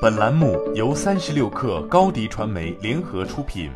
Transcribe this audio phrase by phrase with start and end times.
[0.00, 3.70] 本栏目由三十六氪高低传媒联合出品。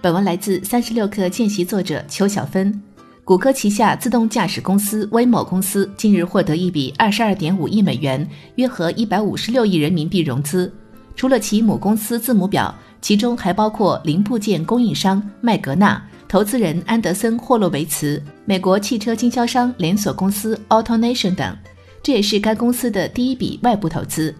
[0.00, 2.80] 本文来自三十六氪见习作者邱小芬。
[3.24, 10.72] 谷歌旗下自动驾驶公司威某公司近日获得一笔二十二点五亿美元（约合一百五十六亿人民币）融资。
[11.16, 21.56] 除了其母公司字母表，其中还包括零部件供应商麦格纳、投资人安德森·霍洛维茨、美国汽车经销商连锁公司 AutoNation 等。
[22.02, 24.34] 这也是该公司的第一笔外部投资。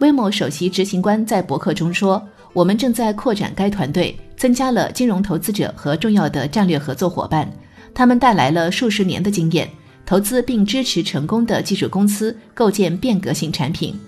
[0.00, 7.50] 威某首席执行官在博客中说：“我们正在扩展该团队，增加了金融投资者和重要的战略合作伙伴。”
[7.94, 9.68] 他们带来了数十年的经验，
[10.06, 13.98] 投资并支持成功的技术公司构建变革性产品。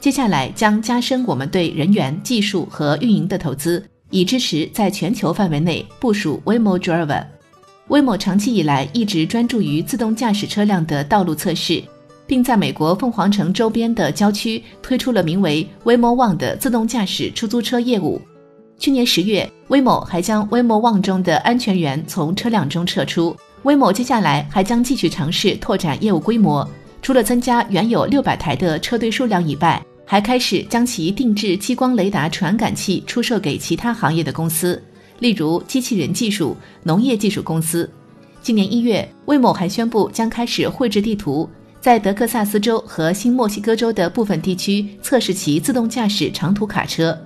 [0.00, 7.24] 接下来将加深我们对人员、技术和运营的投资，以支持在全球范围内部署 Waymo Driver。
[7.88, 11.82] Waymo 长期以来一直专注于自动驾驶车辆的道路测试，
[12.26, 18.20] 并在美国凤凰城周边的郊区推出了名为 Waymo One 的自动驾驶出租车业务。
[18.78, 23.34] 去年十月，Waymo 还将 Waymo One 中的安全员从车辆中撤出。
[23.62, 26.68] Waymo 接下来还将继续尝试拓展业务规模，
[27.00, 34.80] 除了增加原有六百台的车队数量以外，还开始将其定制激光雷达传感器出售给其他行业的公司，
[35.18, 37.90] 例如机器人技术、农业技术公司。
[38.40, 41.48] 今年一月，Waymo 还宣布将开始绘制地图，
[41.80, 47.16] 在德克萨斯州和新墨西哥州的部分地区测试其自动驾驶长途卡车。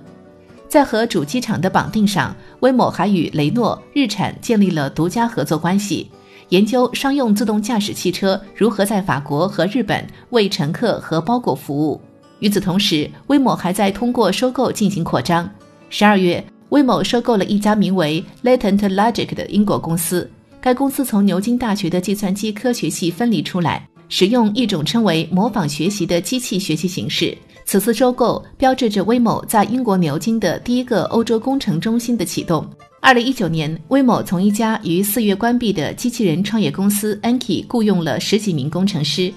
[0.67, 6.09] 在和主机厂的绑定上，威某还与雷诺、日产建立了独家合作关系，
[6.49, 11.99] 研究商用自动驾驶汽车如何在法国和日本为乘客和包裹服务。
[12.39, 15.49] 与此同时，威某还在通过收购进行扩张。
[15.89, 20.29] 十二月，威某收购了一家名为 Latent Logic 的英国公司，
[20.61, 27.35] 该公司从牛津大学的计算机科学系分离出来，使用一种称为模仿学习的机器学习形式。
[27.63, 32.69] 此次收购标志着威某在英国牛津的第一个欧洲工程中心的启动。
[32.99, 39.33] 二零一九年，威某从一家于四月关闭的机器人创业公司 Anki 雇佣了十几名工程师。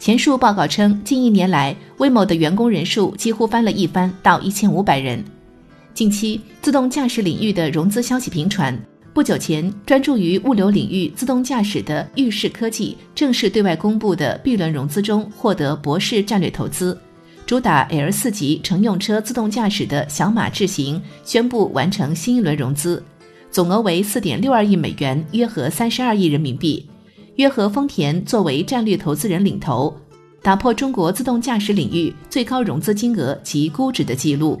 [0.00, 5.24] 前述报告称，近一年来，威某的员工人数几乎翻了一番，到一千五百人。
[5.94, 8.76] 近期，自动驾驶领域的融资消息频传。
[9.16, 17.00] 不久前，专注于物流领域自动驾驶的裕士科技正式对外公布的 B 轮融资中获得博士战略投资。
[17.46, 23.02] 主打 L 四级乘用车自动驾驶的小马智行宣布完成新一轮融资，
[23.50, 26.86] 总额为四点六二亿美元，约合三十二亿人民币，
[27.36, 29.96] 约合丰田作为战略投资人领投，
[30.42, 34.60] 打破中国自动驾驶领域最高融资金额及估值的记录。